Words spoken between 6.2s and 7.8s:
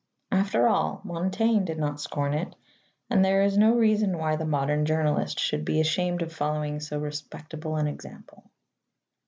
of following so respectable